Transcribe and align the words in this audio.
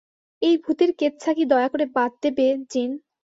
এই 0.41 0.55
ভূতের 0.57 0.91
কেচ্ছা 0.99 1.31
কি 1.33 1.43
দয়া 1.45 1.67
করে 1.67 1.85
বাদ 1.95 2.11
দেবে, 2.23 2.47
জিন? 2.71 2.91